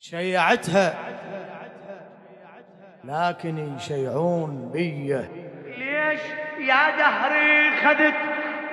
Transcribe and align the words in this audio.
شيعتها. 0.00 0.94
لكن 3.04 3.76
يشيعون 3.76 4.70
بي 4.72 5.14
ليش 5.64 6.20
يا 6.58 6.96
دهري 6.98 7.76
خذت 7.76 8.16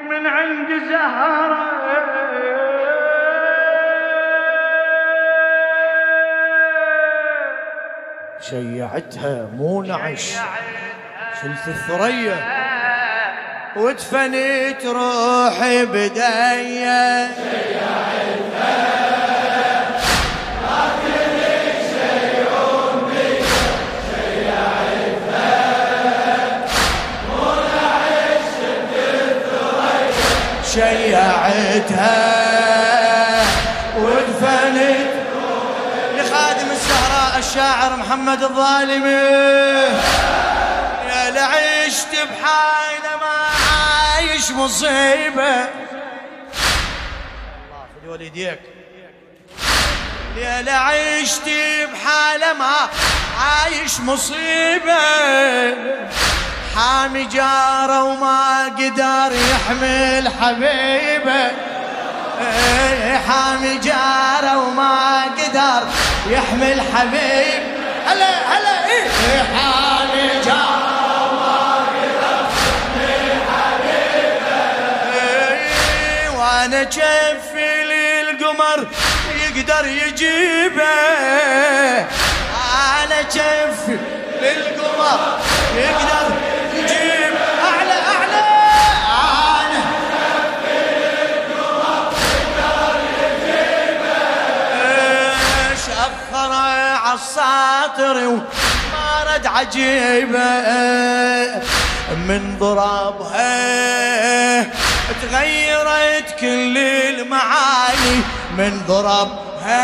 من 0.09 0.27
عند 0.27 0.69
زهرة؟ 0.89 1.67
شيعتها 8.39 9.49
مو 9.53 9.81
نعش. 9.83 10.33
شلت 11.41 11.67
الثريا 11.67 12.37
ودفنت 13.75 14.85
روحي 14.85 15.85
بدايه 15.85 17.27
شيعتها 31.87 33.43
ودفنت 33.97 35.13
لخادم 36.17 36.71
الزهراء 36.71 37.37
الشاعر 37.39 37.95
محمد 37.95 38.43
الظالمي. 38.43 39.07
يا 41.09 41.31
لعشت 41.31 42.11
بحالة 42.11 43.17
ما 43.21 43.35
عايش 43.71 44.51
الله 44.51 45.67
في 48.01 48.07
والديك 48.07 48.59
يا 50.37 50.61
لعشت 50.61 51.49
بحالة 51.93 52.53
ما 52.53 52.75
عايش 53.39 53.99
مصيبة. 53.99 54.97
حامي 56.75 57.23
جاره 57.25 58.03
وما 58.03 58.65
قدر 58.65 59.31
يحمل 59.35 60.29
حبيبه 60.41 61.51
حامي 63.27 63.77
جاره 63.77 64.57
وما 64.57 65.23
قدر 65.37 65.81
يحمل 66.27 66.81
حبيب. 66.95 67.63
هلا 68.07 68.29
هلا 68.51 68.75
إيه؟ 68.89 69.09
حامي 69.57 70.27
جاره 70.45 71.31
وما 71.31 71.85
قدر 71.93 72.45
يحمل 72.97 73.41
حبيبه 73.53 74.61
إيه، 75.13 76.29
للقمر 77.85 78.87
يقدر 79.35 79.85
يجيبه؟ 79.87 80.83
أنا 83.03 83.21
كفي 83.21 83.97
للقمر 84.41 85.19
يقدر 85.75 86.16
الساطر 97.17 98.17
وما 98.27 99.23
رد 99.33 99.45
عجيبة 99.45 100.49
من 102.27 102.57
ضربها 102.59 103.43
تغيرت 105.21 106.35
كل 106.39 106.77
المعاني 106.77 108.21
من 108.57 108.81
ضربها 108.87 109.81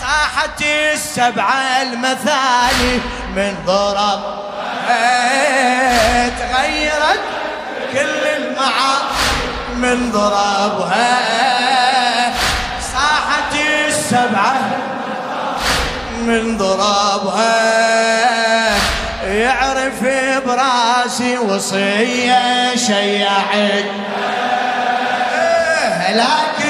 صاحت 0.00 0.62
السبعة 0.62 1.82
المثاني 1.82 3.00
من 3.36 3.54
ضربها 3.66 4.28
تغيرت 6.28 7.20
كل 7.92 8.26
المعاني 8.36 9.08
من 9.76 10.10
ضربها 10.12 11.18
صاحت 12.92 13.54
السبعة 13.88 14.97
من 16.28 16.56
ضربها 16.56 17.58
يعرف 19.26 20.02
براسي 20.46 21.38
وصية 21.38 22.76
شيعت 22.76 23.84
لكن 26.14 26.67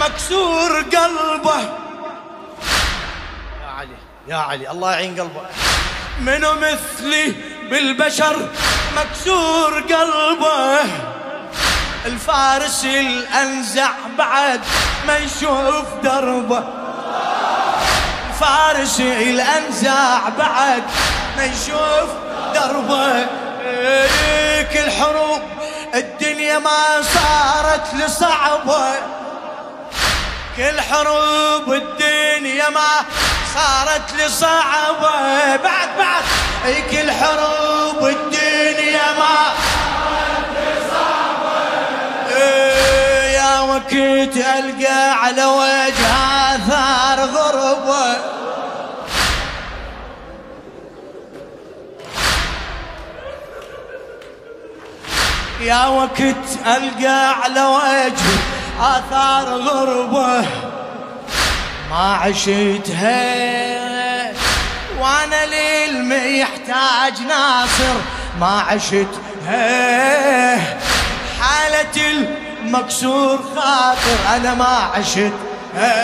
مكسور 0.00 0.80
قلبه. 0.80 1.60
يا 3.60 3.68
علي. 3.78 3.96
يا 4.28 4.36
علي 4.36 4.70
الله 4.70 4.92
يعين 4.92 5.20
قلبه. 5.20 5.42
منو 6.20 6.52
مثلي 6.52 7.34
بالبشر 7.70 8.48
مكسور 8.96 9.80
قلبه؟ 9.80 10.80
الفارس 12.06 12.84
الأنزع 12.84 13.90
بعد 14.18 14.60
ما 15.06 15.16
يشوف 15.16 15.84
دربه. 16.02 16.64
الفارس 18.28 19.00
الأنزع 19.00 20.28
بعد 20.38 20.82
ما 21.36 21.44
يشوف 21.44 22.08
دربه. 22.54 23.26
كل 24.72 24.90
حروب 24.90 25.42
الدنيا 25.94 26.58
ما 26.58 27.02
صارت 27.02 27.94
لصعبة. 27.94 28.94
كل 30.56 30.80
حروب 30.80 31.72
الدنيا 31.72 32.68
ما 32.70 33.04
صارت 33.54 34.14
لصعبة 34.14 35.56
بعد 35.56 35.88
بعد 35.98 36.22
أي 36.66 36.82
كل 36.82 37.10
حروب 37.12 38.06
الدنيا 38.06 39.12
ما 39.18 39.54
صارت 39.64 40.48
لصعبة 40.66 41.64
يا 43.32 43.60
وقت 43.60 44.36
ألقى 44.36 45.10
على 45.24 45.44
وجه 45.44 46.06
آثار 46.54 47.20
غربه 47.20 48.16
يا 55.60 55.86
وقت 55.86 56.66
ألقى 56.66 57.30
على 57.42 57.62
وجهي 57.64 58.53
آثار 58.80 59.48
غربة 59.48 60.44
ما 61.90 62.14
عشتها. 62.14 63.14
وأنا 65.00 65.46
للمي 65.46 66.38
يحتاج 66.38 67.20
ناصر 67.28 67.96
ما 68.40 68.60
عشتها. 68.60 69.56
حالة 71.40 71.96
المكسور 72.62 73.38
خاطر 73.56 74.36
أنا 74.36 74.54
ما 74.54 74.90
عشتها. 74.94 75.94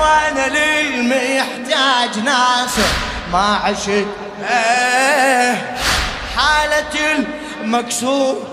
وأنا 0.00 0.48
للمي 0.48 1.16
يحتاج 1.36 2.18
ناصر 2.24 2.90
ما 3.32 3.60
عشتها. 3.64 5.56
حالة 6.36 7.24
مكسور 7.62 8.51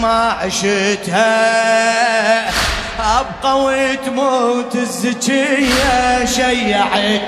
ما 0.00 0.36
عشتها. 0.42 1.82
أبقى 3.00 3.64
وتموت 3.64 4.74
الزكية 4.74 6.24
شيعت 6.24 7.20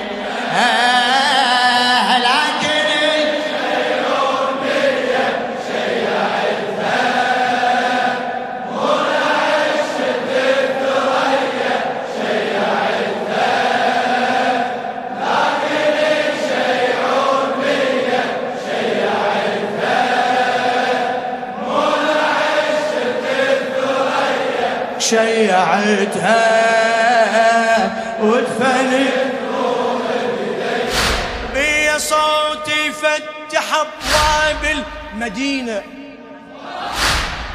شيعتها 25.10 26.44
ودفنت 28.20 29.34
بي 31.54 31.98
صوتي 31.98 32.92
فتح 32.92 33.64
أبواب 33.74 34.64
المدينة. 35.14 35.82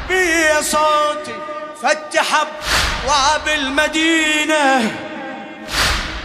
بي 0.08 0.62
صوتي 0.62 1.34
فتح 1.82 2.28
أبواب 2.34 3.48
المدينة. 3.58 4.92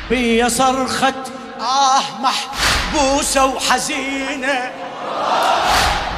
بي 0.10 0.50
صرخة 0.50 1.14
آه 1.60 2.02
محبوسة 2.20 3.46
وحزينة. 3.46 4.72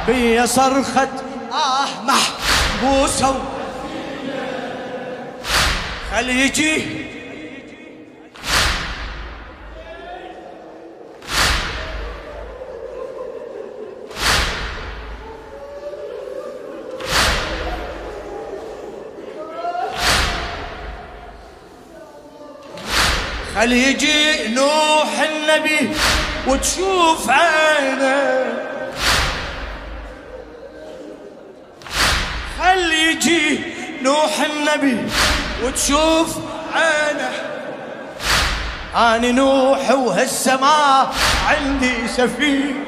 بي 0.06 0.46
صرخة 0.46 1.08
آه 1.52 1.88
محبوسة 2.04 3.34
خلي 6.10 6.40
يجي 6.40 6.82
خل 23.54 23.72
يجي 23.72 24.48
نوح 24.48 25.20
النبي 25.20 25.90
وتشوف 26.46 27.30
عينه؟ 27.30 28.57
نوح 34.08 34.40
النبي 34.40 35.06
وتشوف 35.64 36.36
عينه. 36.74 37.30
أنا 38.96 39.32
نوح 39.32 39.90
وهالسماء 39.90 41.14
عندي 41.48 42.08
سفينة. 42.08 42.84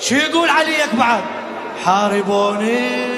شو 0.00 0.14
يقول 0.14 0.48
عليك 0.48 0.94
بعد؟ 0.94 1.22
حاربوني. 1.84 3.13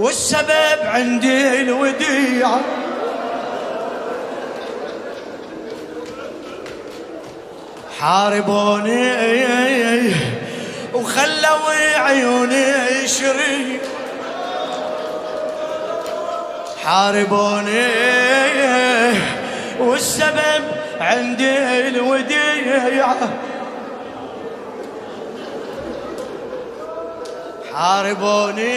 والسبب 0.00 0.78
عندي 0.84 1.60
الوديعة. 1.60 2.60
حاربوني 8.00 9.10
وخلوا 10.94 11.98
عيوني 11.98 13.08
شريك. 13.08 13.80
حاربوني 16.84 17.86
والسبب 19.80 20.64
عندي 21.00 21.88
الوديعة. 21.88 23.16
حاربوني 27.80 28.76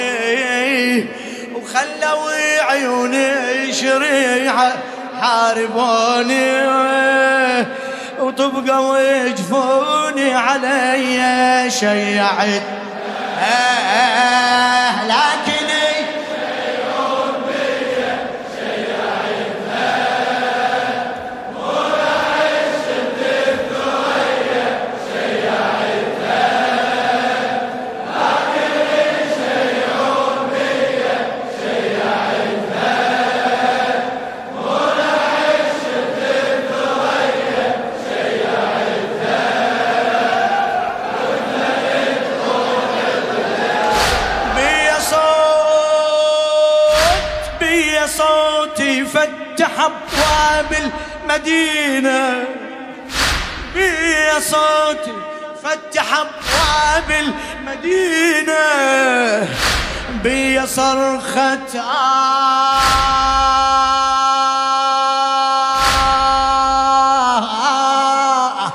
وخلوا 1.55 2.61
عيوني 2.69 3.73
شريعة 3.73 4.73
حاربوني 5.21 6.67
وطبقوا 8.19 8.99
يجفوني 8.99 10.33
علي 10.33 11.71
شيعت. 11.71 12.61
آه 13.41 15.05
لكن 15.05 15.52
أبواب 49.85 50.91
المدينة. 51.23 52.45
بي 53.75 54.41
صوتي 54.41 55.13
فتح 55.63 56.07
أبواب 56.13 57.11
المدينة. 57.11 58.63
بي 60.23 60.67
صرخة 60.67 61.79
آه. 67.33 68.71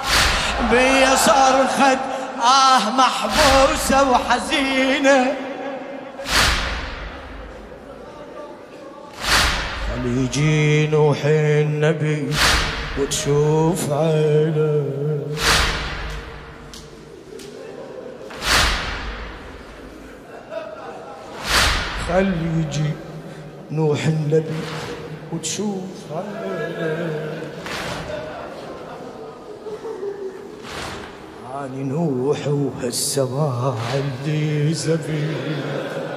بي 0.70 1.16
صرخة 1.16 1.99
آه. 2.43 2.90
محبوسة 2.90 4.11
وحزينة. 4.11 5.48
يجي 10.19 10.87
نوح 10.87 11.25
النبي 11.25 12.26
وتشوف 12.99 13.93
عينه. 13.93 14.85
خل 22.09 22.32
يجي 22.59 22.91
نوح 23.70 24.06
النبي 24.06 24.61
وتشوف 25.32 26.12
عينه. 26.12 27.38
عاني 31.54 31.83
نوح 31.83 32.38
وهالسماء 32.49 33.76
عندي 33.95 34.75
زفير 34.75 36.08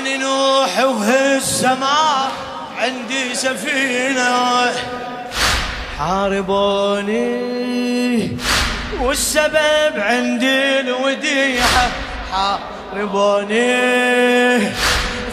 أنا 0.00 0.16
نوح 0.16 0.78
وهالسماء 0.78 2.32
عندي 2.78 3.34
سفينة. 3.34 4.72
حاربوني 5.98 7.26
والسبب 9.00 9.92
عندي 9.96 10.80
الوديعة. 10.80 11.90
حاربوني 12.32 13.80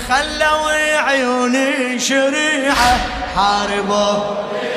خلوا 0.09 0.71
عيوني 1.00 2.00
شريعة. 2.00 2.97
حاربوني 3.36 4.67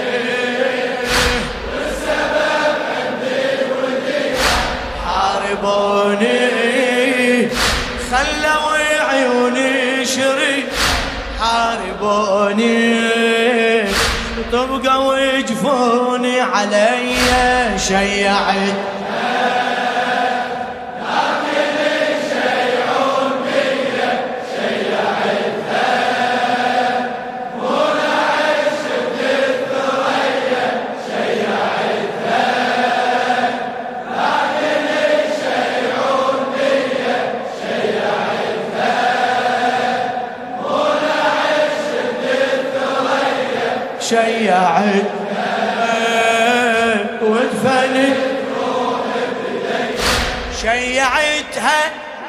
والسبب 1.74 2.76
عندي 2.94 3.40
الوديعة. 3.62 4.60
حاربوني 5.06 6.38
خلوا 8.10 8.78
عيوني 9.10 9.79
شري 10.14 10.64
حاربوني. 11.40 13.00
طبقوا 14.52 15.14
ويجفوني 15.14 16.40
علي 16.40 17.14
شيعت. 17.78 18.99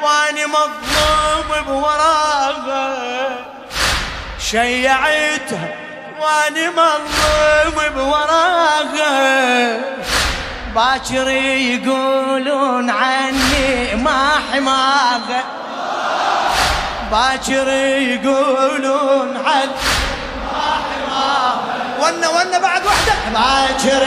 واني 0.02 0.46
مظلوم 0.46 1.64
بوراها 1.66 3.36
شيعتها 4.38 5.74
واني 6.20 6.68
مظلوم 6.68 7.88
بوراها 7.94 9.80
باكر 10.74 11.28
يقولون 11.28 12.90
عني 12.90 13.94
ما 13.94 14.30
حماها 14.52 15.44
باكر 17.10 17.68
يقولون 17.98 19.36
عني 19.36 19.72
ما 20.52 20.80
حماها 20.84 21.60
ونا 22.00 22.28
ونا 22.28 22.58
بعد 22.58 22.82
وحده. 22.86 23.12
باكر 23.34 24.02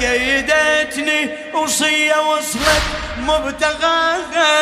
قيدتني 0.00 1.30
وصية 1.54 2.18
وصلت 2.30 2.82
مبتغاها 3.18 4.54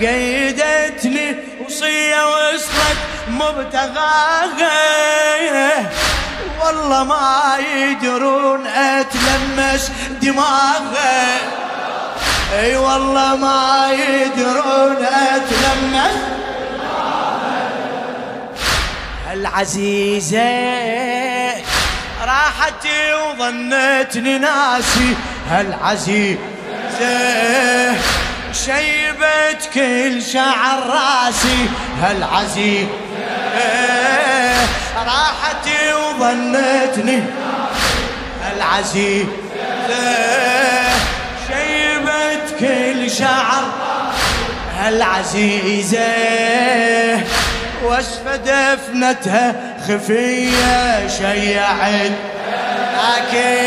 قيدتني 0.00 1.36
وصية 1.66 2.20
وصلت 2.32 2.98
مبتغاها 3.28 4.80
والله 6.64 7.04
ما 7.04 7.58
يدرون 7.74 8.66
أتلمس 8.66 9.90
دماغه. 10.22 11.40
أي 12.60 12.76
والله 12.76 13.36
ما 13.36 13.88
يدرون 13.92 14.96
أتلمس 15.04 16.16
العزيزة. 19.32 21.31
راحتي 22.42 23.14
وظنتني 23.14 24.38
ناسي 24.38 25.16
هالعزيزة 25.50 26.38
شيبت 28.52 29.68
كل 29.74 30.22
شعر 30.22 30.86
راسي 30.86 31.68
هالعزيزة 32.02 32.88
راحتي 34.96 35.92
وظنتني 35.94 37.22
العزيزة 38.56 39.26
شيبت 41.48 42.46
كل 42.60 43.10
شعر 43.10 43.64
العزيزة 44.88 46.12
واسفة 47.82 48.36
دفنتها 48.36 49.54
خفية 49.88 51.08
شيعت. 51.08 52.31
لكن 52.92 53.61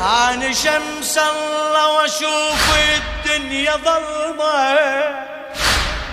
أنا 0.00 0.52
شمس 0.52 1.18
الله 1.18 1.92
واشوف 1.92 2.78
الدنيا 2.96 3.76
ظلمة 3.76 4.78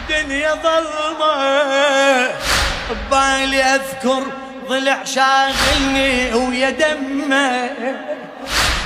دنيا 0.10 0.54
ظلمة. 0.54 2.30
ببالي 2.90 3.64
أذكر 3.64 4.24
ضلع 4.70 5.04
شاغلني 5.04 6.34
ويا 6.34 6.70
دمة. 6.70 7.70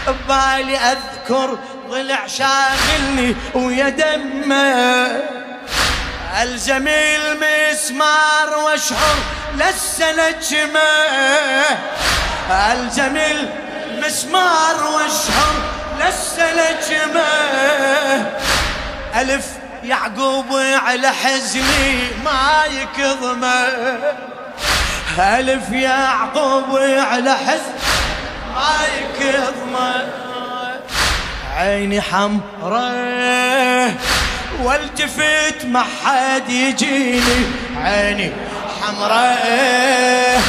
ببالي 0.08 0.78
أذكر 0.78 1.58
ضلع 1.90 2.28
شاغلني 2.28 3.36
ويا 3.54 3.90
دمة. 3.90 5.22
الزم 6.42 6.88
المسمار 6.88 8.58
واشعر 8.58 9.16
لسه 9.56 10.12
نجمه 10.12 10.80
الزم 12.52 13.18
المسمار 13.18 13.69
واشعر 13.98 15.54
لسه 16.00 16.46
نجمة. 16.54 17.30
ألف 19.16 19.46
يعقوب 19.84 20.46
على 20.86 21.12
حزني 21.12 21.98
ما 22.26 22.64
يكظمة. 22.66 23.68
ألف 25.20 25.72
يعقوب 25.72 26.78
على 26.98 27.36
حزن 27.36 27.74
ما 28.56 28.78
يكظمة. 29.00 30.08
عيني 31.58 32.02
حمرة. 32.02 32.94
والتفت 34.64 35.66
ما 35.66 35.84
حد 36.06 36.50
يجيني. 36.50 37.46
عيني 37.78 38.32
حمراء 38.82 40.42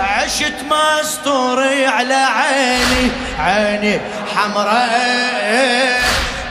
عشت 0.00 0.54
مستوري 0.70 1.86
على 1.86 2.14
عيني 2.14 3.10
عيني 3.38 4.00
حمراء. 4.36 6.00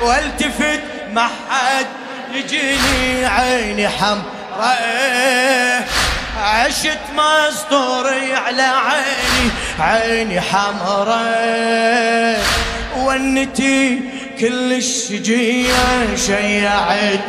والتفت 0.02 0.82
ما 1.14 1.30
حد 1.50 1.86
يجيني 2.34 3.26
عيني 3.26 3.90
حمراء. 3.90 5.88
عشت 6.42 7.00
مستوري 7.16 8.34
على 8.34 8.62
عيني 8.62 9.52
عيني 9.80 10.42
حمراء. 10.42 11.88
ونتي 12.98 14.00
كل 14.40 14.74
الشجية 14.74 16.16
شيعت. 16.16 17.20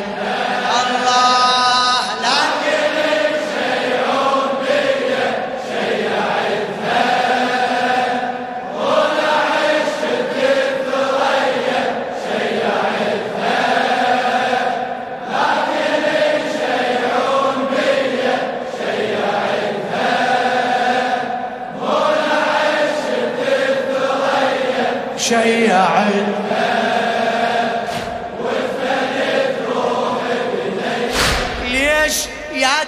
الله. 0.87 1.58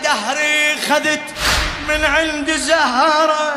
دهري 0.03 0.77
خذت 0.89 1.21
من 1.89 2.05
عند 2.05 2.51
زهرة. 2.51 3.55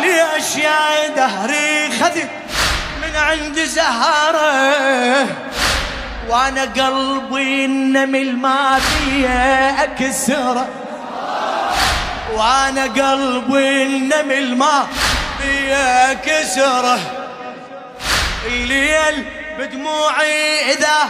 ليش 0.00 0.56
يا 0.56 1.08
دهري 1.16 1.90
خذت 2.00 2.30
من 3.02 3.16
عند 3.16 3.58
زهرة. 3.58 5.26
وأنا 6.28 6.62
قلبي 6.62 7.64
النمل 7.64 8.36
ما 8.36 8.78
فيه 8.78 9.28
أكسرة. 9.82 10.68
وأنا 12.34 12.82
قلبي 12.82 13.82
النمل 13.82 14.56
ما 14.56 14.86
فيه 15.42 16.12
كسره 16.12 16.98
الليل 18.46 19.24
بدموعي 19.58 20.72
إذا 20.72 21.08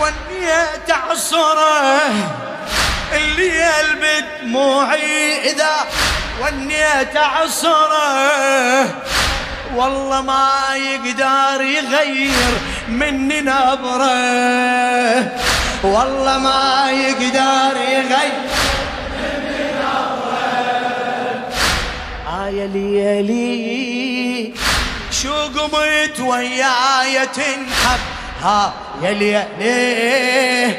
ونيت 0.00 0.90
عصره 0.90 2.00
الليل 3.12 3.88
بدموعي 4.02 5.50
إذا 5.50 5.74
ونيت 6.42 7.16
عصره 7.16 8.84
والله 9.74 10.20
ما 10.20 10.50
يقدر 10.74 11.60
يغير 11.60 12.52
مني 12.88 13.40
نبره. 13.40 14.12
والله 15.82 16.38
ما 16.38 16.90
يقدر 16.90 17.80
يغير 17.80 18.32
آية 22.44 22.66
ليلي 22.66 23.91
شو 23.91 23.91
قمت 25.58 26.20
وياي 26.20 27.26
تنحب 27.34 28.00
ها 28.42 28.72
يا 29.02 29.10
ليلي 29.12 30.74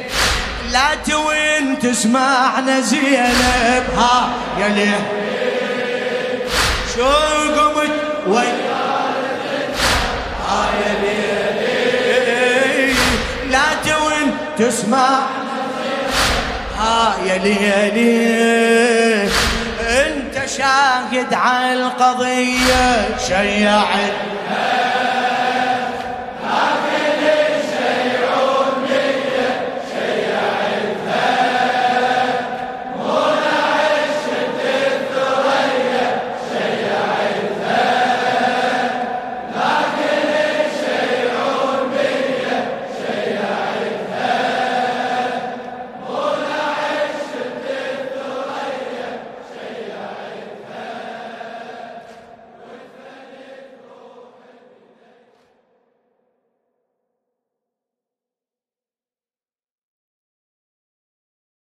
لا 0.72 0.96
توين 1.08 1.80
تسمعنا 1.80 2.80
زينب. 2.82 3.84
ها 3.98 4.30
يا 4.60 4.68
ليه 4.68 5.00
شو 6.96 7.08
قمت 7.60 7.92
وي 8.28 8.48
ها 10.48 10.66
يا 10.86 10.94
ليه 11.02 12.94
لا 13.52 13.64
توين 13.86 14.38
تسمع 14.58 15.20
ها 16.80 17.16
يا 17.26 17.38
ليلي 17.38 19.30
انت 19.80 20.50
شاهد 20.58 21.34
على 21.34 21.74
القضية 21.74 23.18
شيعت 23.28 24.14
Amen. 24.56 24.83